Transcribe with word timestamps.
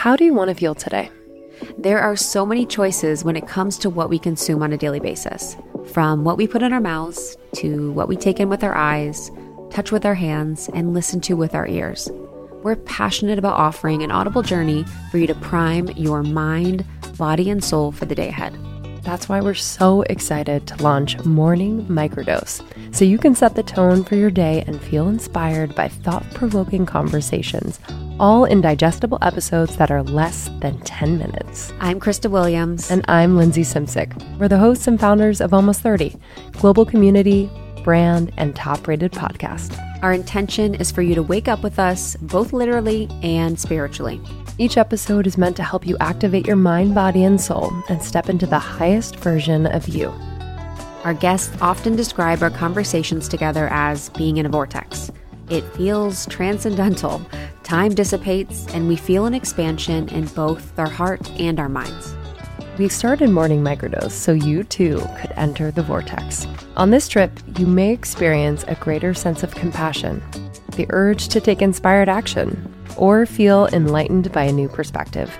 How 0.00 0.16
do 0.16 0.24
you 0.24 0.32
want 0.32 0.48
to 0.48 0.54
feel 0.54 0.74
today? 0.74 1.10
There 1.76 2.00
are 2.00 2.16
so 2.16 2.46
many 2.46 2.64
choices 2.64 3.22
when 3.22 3.36
it 3.36 3.46
comes 3.46 3.76
to 3.80 3.90
what 3.90 4.08
we 4.08 4.18
consume 4.18 4.62
on 4.62 4.72
a 4.72 4.78
daily 4.78 4.98
basis. 4.98 5.58
From 5.92 6.24
what 6.24 6.38
we 6.38 6.46
put 6.46 6.62
in 6.62 6.72
our 6.72 6.80
mouths 6.80 7.36
to 7.56 7.92
what 7.92 8.08
we 8.08 8.16
take 8.16 8.40
in 8.40 8.48
with 8.48 8.64
our 8.64 8.74
eyes, 8.74 9.30
touch 9.68 9.92
with 9.92 10.06
our 10.06 10.14
hands, 10.14 10.70
and 10.72 10.94
listen 10.94 11.20
to 11.20 11.34
with 11.34 11.54
our 11.54 11.68
ears. 11.68 12.08
We're 12.62 12.76
passionate 12.76 13.38
about 13.38 13.58
offering 13.58 14.02
an 14.02 14.10
audible 14.10 14.40
journey 14.40 14.86
for 15.10 15.18
you 15.18 15.26
to 15.26 15.34
prime 15.34 15.88
your 15.88 16.22
mind, 16.22 16.82
body, 17.18 17.50
and 17.50 17.62
soul 17.62 17.92
for 17.92 18.06
the 18.06 18.14
day 18.14 18.28
ahead. 18.28 18.58
That's 19.02 19.28
why 19.28 19.42
we're 19.42 19.52
so 19.52 20.00
excited 20.08 20.66
to 20.68 20.82
launch 20.82 21.22
Morning 21.26 21.84
Microdose, 21.88 22.64
so 22.94 23.04
you 23.04 23.18
can 23.18 23.34
set 23.34 23.54
the 23.54 23.62
tone 23.62 24.04
for 24.04 24.14
your 24.14 24.30
day 24.30 24.64
and 24.66 24.80
feel 24.80 25.10
inspired 25.10 25.74
by 25.74 25.88
thought 25.88 26.24
provoking 26.32 26.86
conversations, 26.86 27.80
all 28.20 28.44
in 28.44 28.60
digestible 28.60 29.16
episodes 29.22 29.78
that 29.78 29.90
are 29.90 30.02
less 30.02 30.50
than 30.60 30.78
10 30.80 31.16
minutes. 31.16 31.72
I'm 31.80 31.98
Krista 31.98 32.30
Williams. 32.30 32.90
And 32.90 33.02
I'm 33.08 33.34
Lindsay 33.34 33.62
Simcik. 33.62 34.12
We're 34.38 34.46
the 34.46 34.58
hosts 34.58 34.86
and 34.86 35.00
founders 35.00 35.40
of 35.40 35.54
Almost 35.54 35.80
30, 35.80 36.16
global 36.52 36.84
community, 36.84 37.50
brand, 37.82 38.30
and 38.36 38.54
top 38.54 38.86
rated 38.86 39.12
podcast. 39.12 39.74
Our 40.02 40.12
intention 40.12 40.74
is 40.74 40.90
for 40.90 41.00
you 41.00 41.14
to 41.14 41.22
wake 41.22 41.48
up 41.48 41.62
with 41.62 41.78
us, 41.78 42.14
both 42.16 42.52
literally 42.52 43.08
and 43.22 43.58
spiritually. 43.58 44.20
Each 44.58 44.76
episode 44.76 45.26
is 45.26 45.38
meant 45.38 45.56
to 45.56 45.62
help 45.62 45.86
you 45.86 45.96
activate 46.00 46.46
your 46.46 46.56
mind, 46.56 46.94
body, 46.94 47.24
and 47.24 47.40
soul 47.40 47.72
and 47.88 48.02
step 48.02 48.28
into 48.28 48.46
the 48.46 48.58
highest 48.58 49.16
version 49.16 49.64
of 49.64 49.88
you. 49.88 50.08
Our 51.04 51.14
guests 51.14 51.56
often 51.62 51.96
describe 51.96 52.42
our 52.42 52.50
conversations 52.50 53.28
together 53.28 53.68
as 53.70 54.10
being 54.10 54.36
in 54.36 54.44
a 54.44 54.50
vortex. 54.50 55.10
It 55.50 55.64
feels 55.74 56.26
transcendental. 56.26 57.20
Time 57.70 57.94
dissipates, 57.94 58.66
and 58.74 58.88
we 58.88 58.96
feel 58.96 59.26
an 59.26 59.32
expansion 59.32 60.08
in 60.08 60.24
both 60.24 60.76
our 60.76 60.88
heart 60.88 61.30
and 61.38 61.60
our 61.60 61.68
minds. 61.68 62.16
We 62.78 62.88
started 62.88 63.30
Morning 63.30 63.62
Microdose 63.62 64.10
so 64.10 64.32
you 64.32 64.64
too 64.64 64.98
could 65.20 65.32
enter 65.36 65.70
the 65.70 65.84
vortex. 65.84 66.48
On 66.76 66.90
this 66.90 67.06
trip, 67.06 67.30
you 67.56 67.68
may 67.68 67.92
experience 67.92 68.64
a 68.66 68.74
greater 68.74 69.14
sense 69.14 69.44
of 69.44 69.54
compassion, 69.54 70.20
the 70.74 70.86
urge 70.90 71.28
to 71.28 71.40
take 71.40 71.62
inspired 71.62 72.08
action, 72.08 72.74
or 72.96 73.24
feel 73.24 73.68
enlightened 73.68 74.32
by 74.32 74.42
a 74.42 74.52
new 74.52 74.68
perspective. 74.68 75.38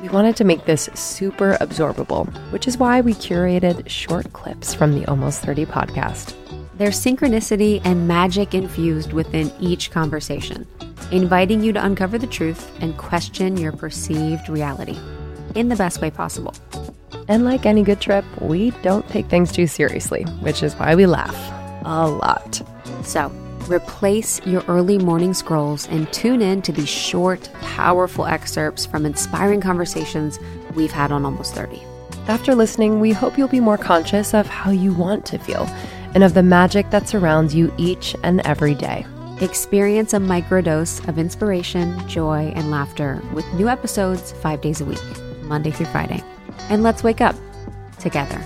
We 0.00 0.08
wanted 0.08 0.36
to 0.36 0.44
make 0.44 0.64
this 0.64 0.88
super 0.94 1.58
absorbable, 1.60 2.26
which 2.52 2.68
is 2.68 2.78
why 2.78 3.02
we 3.02 3.12
curated 3.12 3.86
short 3.86 4.32
clips 4.32 4.72
from 4.72 4.98
the 4.98 5.04
Almost 5.10 5.42
30 5.42 5.66
podcast. 5.66 6.34
There's 6.76 6.98
synchronicity 6.98 7.82
and 7.84 8.08
magic 8.08 8.54
infused 8.54 9.12
within 9.12 9.52
each 9.60 9.90
conversation, 9.90 10.66
inviting 11.10 11.62
you 11.62 11.72
to 11.72 11.84
uncover 11.84 12.18
the 12.18 12.26
truth 12.26 12.70
and 12.80 12.96
question 12.96 13.56
your 13.56 13.72
perceived 13.72 14.48
reality 14.48 14.98
in 15.54 15.68
the 15.68 15.76
best 15.76 16.00
way 16.00 16.10
possible. 16.10 16.54
And 17.28 17.44
like 17.44 17.66
any 17.66 17.82
good 17.82 18.00
trip, 18.00 18.24
we 18.40 18.70
don't 18.82 19.08
take 19.08 19.26
things 19.26 19.52
too 19.52 19.66
seriously, 19.66 20.24
which 20.40 20.62
is 20.62 20.74
why 20.74 20.94
we 20.94 21.06
laugh 21.06 21.36
a 21.84 22.08
lot. 22.08 22.62
So, 23.04 23.30
replace 23.68 24.44
your 24.44 24.64
early 24.66 24.98
morning 24.98 25.32
scrolls 25.32 25.86
and 25.88 26.12
tune 26.12 26.42
in 26.42 26.60
to 26.62 26.72
these 26.72 26.88
short, 26.88 27.48
powerful 27.60 28.26
excerpts 28.26 28.84
from 28.84 29.06
inspiring 29.06 29.60
conversations 29.60 30.38
we've 30.74 30.90
had 30.90 31.12
on 31.12 31.24
Almost 31.24 31.54
30. 31.54 31.80
After 32.26 32.54
listening, 32.54 33.00
we 33.00 33.12
hope 33.12 33.38
you'll 33.38 33.48
be 33.48 33.60
more 33.60 33.78
conscious 33.78 34.34
of 34.34 34.46
how 34.46 34.70
you 34.70 34.92
want 34.92 35.24
to 35.26 35.38
feel 35.38 35.68
and 36.14 36.24
of 36.24 36.34
the 36.34 36.42
magic 36.42 36.90
that 36.90 37.08
surrounds 37.08 37.54
you 37.54 37.72
each 37.78 38.16
and 38.22 38.40
every 38.40 38.74
day. 38.74 39.06
Experience 39.40 40.12
a 40.12 40.18
microdose 40.18 41.06
of 41.08 41.18
inspiration, 41.18 42.06
joy, 42.06 42.52
and 42.54 42.70
laughter 42.70 43.22
with 43.32 43.50
new 43.54 43.70
episodes 43.70 44.32
five 44.32 44.60
days 44.60 44.82
a 44.82 44.84
week, 44.84 45.00
Monday 45.44 45.70
through 45.70 45.86
Friday. 45.86 46.22
And 46.68 46.82
let's 46.82 47.02
wake 47.02 47.22
up 47.22 47.34
together. 47.98 48.44